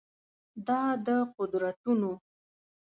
[0.67, 1.07] دا د
[1.37, 2.11] قدرتونو